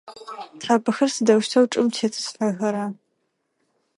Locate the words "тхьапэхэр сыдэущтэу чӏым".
0.59-1.87